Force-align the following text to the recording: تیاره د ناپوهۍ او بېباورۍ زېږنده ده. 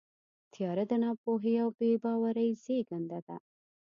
تیاره 0.53 0.83
د 0.91 0.93
ناپوهۍ 1.03 1.55
او 1.63 1.69
بېباورۍ 1.77 2.49
زېږنده 2.63 3.19
ده. 3.27 3.37